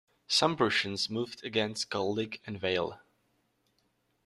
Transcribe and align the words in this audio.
Some 0.27 0.57
Prussians 0.57 1.11
moved 1.11 1.43
against 1.45 1.91
Kolding 1.91 2.39
and 2.47 2.59
Vejle. 2.59 3.01